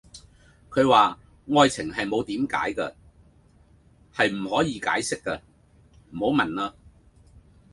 [0.71, 2.91] 佢話:愛情係冇點解架,
[4.15, 5.39] 係唔可以解釋架,
[6.13, 6.73] 唔好問啦